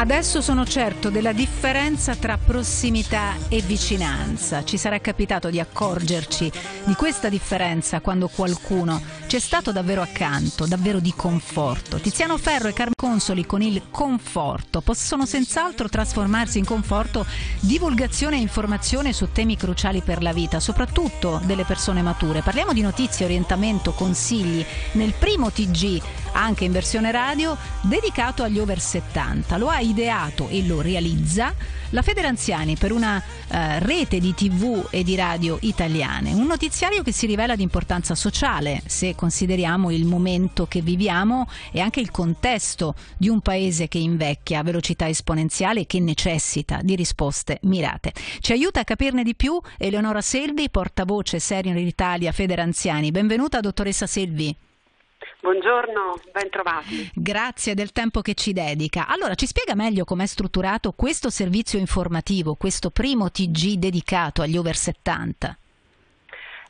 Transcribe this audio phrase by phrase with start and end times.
[0.00, 4.64] Adesso sono certo della differenza tra prossimità e vicinanza.
[4.64, 6.50] Ci sarà capitato di accorgerci
[6.84, 11.98] di questa differenza quando qualcuno ci è stato davvero accanto, davvero di conforto.
[11.98, 17.26] Tiziano Ferro e Carmen Consoli con il conforto possono senz'altro trasformarsi in conforto
[17.60, 22.40] divulgazione e informazione su temi cruciali per la vita, soprattutto delle persone mature.
[22.40, 26.00] Parliamo di notizie, orientamento, consigli nel primo TG
[26.32, 29.56] anche in versione radio, dedicato agli over 70.
[29.56, 31.54] Lo ha ideato e lo realizza
[31.90, 36.32] la Federanziani per una eh, rete di tv e di radio italiane.
[36.32, 41.80] Un notiziario che si rivela di importanza sociale se consideriamo il momento che viviamo e
[41.80, 46.94] anche il contesto di un paese che invecchia a velocità esponenziale e che necessita di
[46.94, 48.12] risposte mirate.
[48.38, 53.10] Ci aiuta a capirne di più Eleonora Selvi, portavoce Senior Italia Federanziani.
[53.10, 54.69] Benvenuta dottoressa Selvi.
[55.40, 57.10] Buongiorno, ben trovati.
[57.14, 59.06] Grazie del tempo che ci dedica.
[59.06, 64.76] Allora, ci spiega meglio com'è strutturato questo servizio informativo, questo primo TG dedicato agli over
[64.76, 65.59] 70?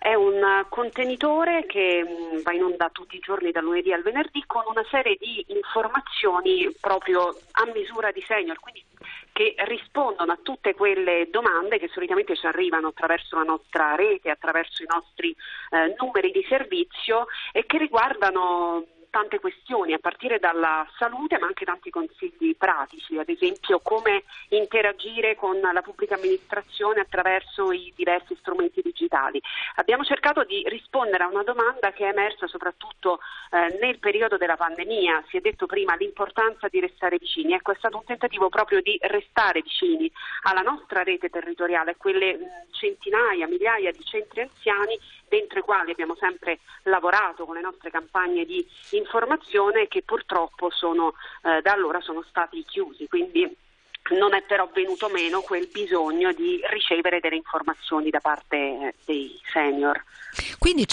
[0.03, 4.43] È un contenitore che mm, va in onda tutti i giorni dal lunedì al venerdì
[4.47, 8.83] con una serie di informazioni proprio a misura di senior, quindi
[9.31, 14.83] che rispondono a tutte quelle domande che solitamente ci arrivano attraverso la nostra rete, attraverso
[14.83, 15.37] i nostri
[15.71, 21.65] eh, numeri di servizio e che riguardano tante questioni, a partire dalla salute, ma anche
[21.65, 28.81] tanti consigli pratici, ad esempio come interagire con la pubblica amministrazione attraverso i diversi strumenti
[28.81, 29.41] digitali.
[29.77, 33.19] Abbiamo cercato di rispondere a una domanda che è emersa soprattutto
[33.51, 35.25] eh, nel periodo della pandemia.
[35.29, 37.53] Si è detto prima l'importanza di restare vicini.
[37.53, 40.11] Ecco, è stato un tentativo proprio di restare vicini
[40.43, 46.17] alla nostra rete territoriale, quelle mh, centinaia, migliaia di centri anziani dentro i quali abbiamo
[46.17, 48.67] sempre lavorato con le nostre campagne di
[49.01, 53.09] informazione che purtroppo sono, eh, da allora sono stati chiusi.
[53.09, 53.57] Quindi
[54.11, 59.39] non è però venuto meno quel bisogno di ricevere delle informazioni da parte eh, dei
[59.53, 60.03] senior.
[60.59, 60.87] Quindi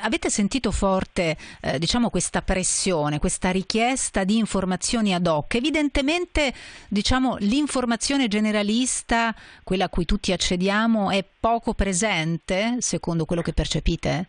[0.00, 5.54] avete sentito forte eh, diciamo, questa pressione, questa richiesta di informazioni ad hoc?
[5.54, 6.52] Evidentemente
[6.88, 9.34] diciamo, l'informazione generalista,
[9.64, 14.28] quella a cui tutti accediamo, è poco presente secondo quello che percepite?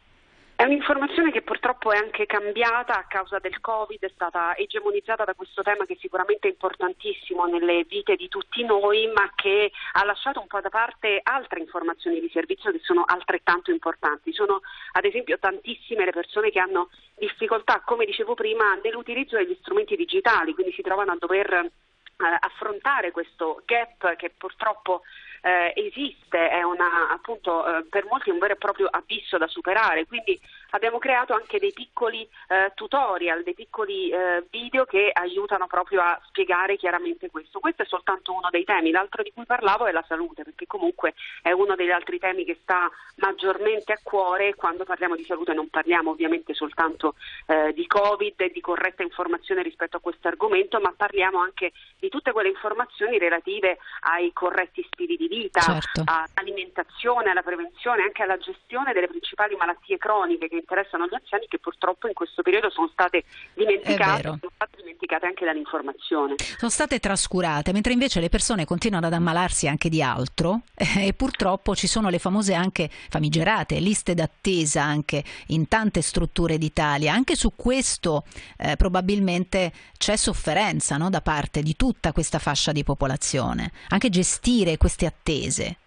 [0.60, 5.34] È un'informazione che purtroppo è anche cambiata a causa del Covid, è stata egemonizzata da
[5.34, 10.42] questo tema che è sicuramente importantissimo nelle vite di tutti noi, ma che ha lasciato
[10.42, 14.34] un po' da parte altre informazioni di servizio che sono altrettanto importanti.
[14.34, 14.60] Sono
[14.92, 20.54] ad esempio tantissime le persone che hanno difficoltà, come dicevo prima, nell'utilizzo degli strumenti digitali,
[20.54, 21.72] quindi si trovano a dover eh,
[22.18, 25.04] affrontare questo gap che purtroppo
[25.42, 30.06] eh, esiste, è una, appunto, eh, per molti un vero e proprio abisso da superare,
[30.06, 30.40] quindi
[30.72, 36.20] abbiamo creato anche dei piccoli eh, tutorial, dei piccoli eh, video che aiutano proprio a
[36.28, 37.60] spiegare chiaramente questo.
[37.60, 41.14] Questo è soltanto uno dei temi, l'altro di cui parlavo è la salute, perché comunque
[41.42, 45.70] è uno degli altri temi che sta maggiormente a cuore quando parliamo di salute non
[45.70, 47.16] parliamo ovviamente soltanto
[47.48, 52.10] eh, di Covid e di corretta informazione rispetto a questo argomento, ma parliamo anche di
[52.10, 56.04] tutte quelle informazioni relative ai corretti stili di vita, certo.
[56.06, 61.60] all'alimentazione, alla prevenzione, anche alla gestione delle principali malattie croniche che interessano gli anziani che
[61.60, 66.36] purtroppo in questo periodo sono state dimenticate, sono state dimenticate anche dall'informazione.
[66.38, 71.14] Sono state trascurate, mentre invece le persone continuano ad ammalarsi anche di altro eh, e
[71.14, 77.14] purtroppo ci sono le famose anche famigerate liste d'attesa anche in tante strutture d'Italia.
[77.14, 78.24] Anche su questo
[78.58, 83.72] eh, probabilmente c'è sofferenza no, da parte di tutta questa fascia di popolazione.
[83.90, 85.78] Anche gestire queste attese attese.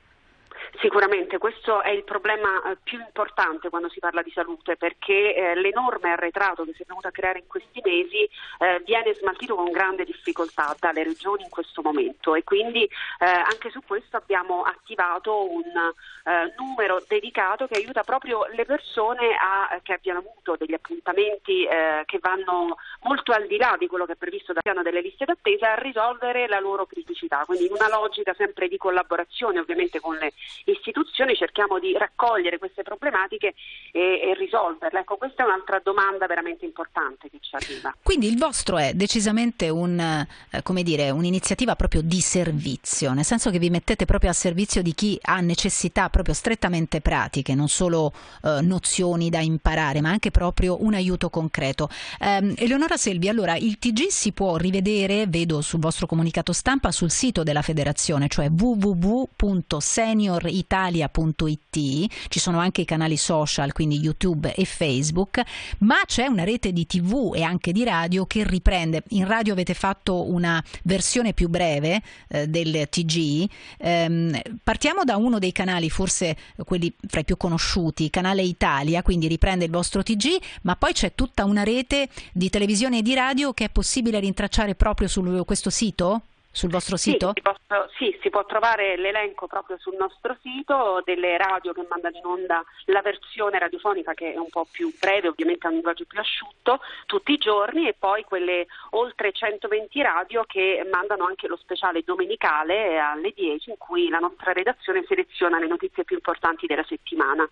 [0.82, 5.54] Sicuramente questo è il problema eh, più importante quando si parla di salute perché eh,
[5.54, 8.28] l'enorme arretrato che si è venuto a creare in questi mesi
[8.58, 12.34] eh, viene smaltito con grande difficoltà dalle regioni in questo momento.
[12.34, 18.46] E quindi eh, anche su questo abbiamo attivato un eh, numero dedicato che aiuta proprio
[18.46, 23.76] le persone a, che abbiano avuto degli appuntamenti eh, che vanno molto al di là
[23.78, 27.44] di quello che è previsto dal piano delle liste d'attesa a risolvere la loro criticità,
[27.46, 30.32] quindi in una logica sempre di collaborazione ovviamente con le
[30.72, 33.54] istituzioni cerchiamo di raccogliere queste problematiche
[33.92, 35.00] e, e risolverle.
[35.00, 37.94] Ecco, questa è un'altra domanda veramente importante che ci arriva.
[38.02, 43.58] Quindi il vostro è decisamente un, eh, dire, un'iniziativa proprio di servizio, nel senso che
[43.58, 48.60] vi mettete proprio a servizio di chi ha necessità proprio strettamente pratiche, non solo eh,
[48.62, 51.88] nozioni da imparare, ma anche proprio un aiuto concreto.
[52.18, 57.10] Eh, Eleonora Selvi, allora il TG si può rivedere, vedo sul vostro comunicato stampa, sul
[57.10, 64.64] sito della federazione, cioè www.senioritalia.com senioitalia.it, ci sono anche i canali social, quindi YouTube e
[64.64, 65.42] Facebook,
[65.78, 69.02] ma c'è una rete di TV e anche di radio che riprende.
[69.10, 73.48] In radio avete fatto una versione più breve eh, del TG.
[73.78, 79.26] Ehm, partiamo da uno dei canali, forse quelli fra i più conosciuti, Canale Italia, quindi
[79.26, 83.52] riprende il vostro TG, ma poi c'è tutta una rete di televisione e di radio
[83.52, 86.22] che è possibile rintracciare proprio su questo sito?
[86.52, 87.32] Sul vostro sito?
[87.34, 91.86] Sì si, posso, sì, si può trovare l'elenco proprio sul nostro sito delle radio che
[91.88, 95.76] mandano in onda la versione radiofonica che è un po' più breve, ovviamente a un
[95.76, 101.48] linguaggio più asciutto, tutti i giorni e poi quelle oltre 120 radio che mandano anche
[101.48, 106.66] lo speciale domenicale alle 10 in cui la nostra redazione seleziona le notizie più importanti
[106.66, 107.48] della settimana.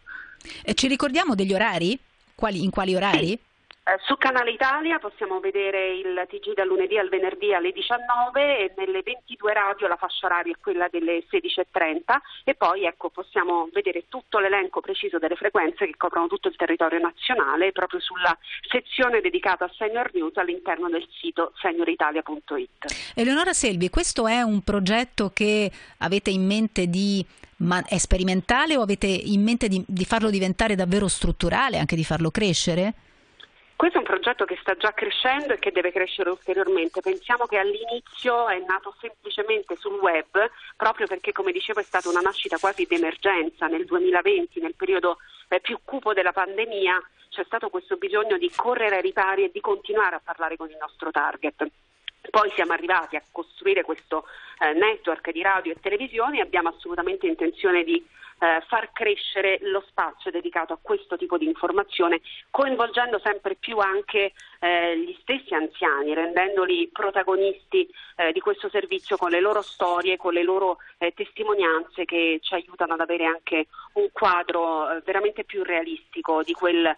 [0.63, 1.99] E ci ricordiamo degli orari?
[2.35, 3.29] Quali, in quali orari?
[3.29, 3.49] Sì.
[3.83, 8.75] Eh, su Canale Italia possiamo vedere il TG dal lunedì al venerdì alle 19 e
[8.77, 14.05] nelle 22 radio la fascia oraria è quella delle 16.30 e poi ecco, possiamo vedere
[14.09, 18.37] tutto l'elenco preciso delle frequenze che coprono tutto il territorio nazionale proprio sulla
[18.69, 23.13] sezione dedicata a Senior News all'interno del sito senioritalia.it.
[23.15, 27.25] Eleonora Selvi, questo è un progetto che avete in mente di
[27.61, 32.05] ma è sperimentale o avete in mente di, di farlo diventare davvero strutturale, anche di
[32.05, 32.95] farlo crescere?
[33.81, 37.01] Questo è un progetto che sta già crescendo e che deve crescere ulteriormente.
[37.01, 42.21] Pensiamo che all'inizio è nato semplicemente sul web, proprio perché, come dicevo, è stata una
[42.21, 45.17] nascita quasi d'emergenza nel 2020, nel periodo
[45.49, 47.03] eh, più cupo della pandemia.
[47.31, 50.77] C'è stato questo bisogno di correre ai ripari e di continuare a parlare con il
[50.79, 51.67] nostro target.
[52.29, 54.27] Poi siamo arrivati a costruire questo
[54.59, 58.07] eh, network di radio e televisione e abbiamo assolutamente intenzione di
[58.41, 62.21] eh, far crescere lo spazio dedicato a questo tipo di informazione,
[62.51, 69.31] coinvolgendo sempre più anche eh, gli stessi anziani, rendendoli protagonisti eh, di questo servizio con
[69.31, 74.09] le loro storie, con le loro eh, testimonianze che ci aiutano ad avere anche un
[74.13, 76.97] quadro eh, veramente più realistico di quel eh,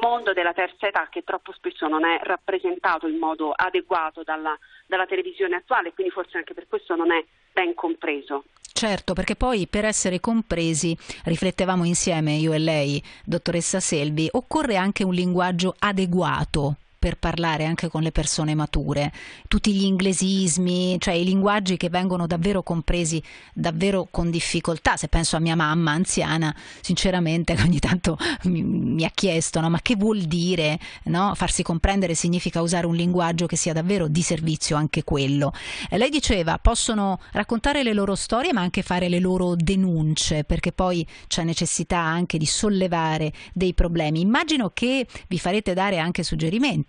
[0.00, 4.56] mondo della terza età che troppo spesso non è rappresentato in modo adeguato dalla,
[4.86, 8.44] dalla televisione attuale, quindi forse anche per questo non è ben compreso.
[8.78, 15.02] Certo, perché poi per essere compresi, riflettevamo insieme io e lei, dottoressa Selvi, occorre anche
[15.02, 19.12] un linguaggio adeguato per parlare anche con le persone mature,
[19.46, 23.22] tutti gli inglesismi, cioè i linguaggi che vengono davvero compresi
[23.54, 24.96] davvero con difficoltà.
[24.96, 29.70] Se penso a mia mamma anziana, sinceramente ogni tanto mi, mi ha chiesto no?
[29.70, 31.32] ma che vuol dire no?
[31.36, 35.52] farsi comprendere significa usare un linguaggio che sia davvero di servizio anche quello.
[35.88, 40.72] E lei diceva possono raccontare le loro storie ma anche fare le loro denunce perché
[40.72, 44.20] poi c'è necessità anche di sollevare dei problemi.
[44.20, 46.87] Immagino che vi farete dare anche suggerimenti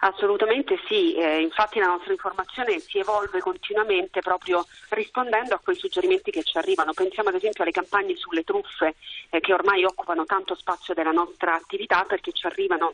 [0.00, 6.30] Assolutamente sì, eh, infatti la nostra informazione si evolve continuamente proprio rispondendo a quei suggerimenti
[6.30, 6.92] che ci arrivano.
[6.92, 8.94] Pensiamo ad esempio alle campagne sulle truffe
[9.30, 12.92] eh, che ormai occupano tanto spazio della nostra attività perché ci arrivano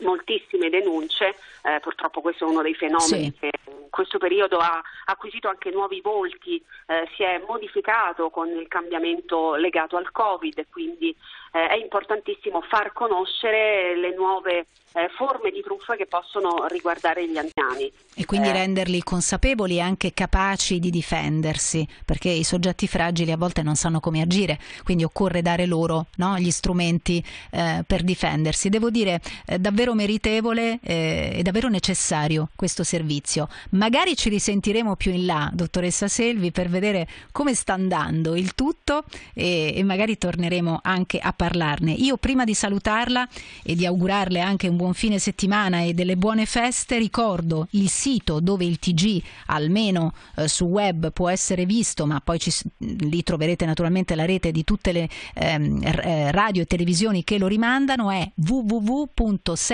[0.00, 3.34] moltissime denunce, eh, purtroppo questo è uno dei fenomeni sì.
[3.38, 8.68] che in questo periodo ha acquisito anche nuovi volti, eh, si è modificato con il
[8.68, 11.14] cambiamento legato al Covid, quindi
[11.52, 17.36] eh, è importantissimo far conoscere le nuove eh, forme di truffa che possono riguardare gli
[17.36, 17.90] anziani.
[18.14, 18.52] E quindi eh.
[18.52, 24.00] renderli consapevoli e anche capaci di difendersi, perché i soggetti fragili a volte non sanno
[24.00, 27.22] come agire, quindi occorre dare loro no, gli strumenti
[27.52, 28.68] eh, per difendersi.
[28.68, 33.48] Devo dire, eh, davvero meritevole eh, davvero necessario questo servizio.
[33.70, 39.04] Magari ci risentiremo più in là, dottoressa Selvi, per vedere come sta andando il tutto
[39.34, 41.92] e, e magari torneremo anche a parlarne.
[41.92, 43.28] Io prima di salutarla
[43.62, 48.40] e di augurarle anche un buon fine settimana e delle buone feste, ricordo il sito
[48.40, 53.64] dove il TG almeno eh, su web può essere visto, ma poi ci, lì troverete
[53.64, 58.30] naturalmente la rete di tutte le ehm, eh, radio e televisioni che lo rimandano, è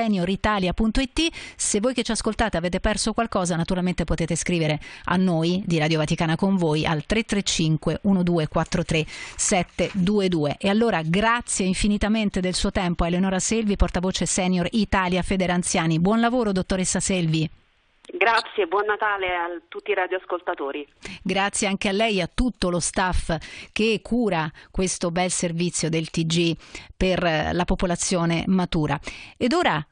[0.08, 1.28] www.senioritalia.it.
[1.56, 5.98] Se voi che ci ascoltate avete perso qualcosa, naturalmente potete scrivere a noi di Radio
[5.98, 9.04] Vaticana con voi al 335 1243
[9.36, 10.56] 722.
[10.58, 15.98] E allora grazie Grazie infinitamente del suo tempo a Eleonora Selvi, portavoce senior Italia Federanziani.
[15.98, 17.48] Buon lavoro, dottoressa Selvi.
[18.12, 20.86] Grazie, buon Natale a tutti i radioascoltatori.
[21.22, 23.36] Grazie anche a lei e a tutto lo staff
[23.72, 26.56] che cura questo bel servizio del TG
[26.96, 28.98] per la popolazione matura.
[29.36, 29.84] Ed ora